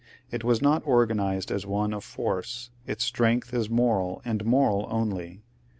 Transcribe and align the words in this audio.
It 0.31 0.43
was 0.43 0.63
not 0.63 0.81
organized 0.87 1.51
as 1.51 1.67
one 1.67 1.93
of 1.93 2.03
force, 2.03 2.71
its 2.87 3.05
strength 3.05 3.53
is 3.53 3.69
moral, 3.69 4.19
and 4.25 4.43
moral 4.43 4.87
only. 4.89 5.43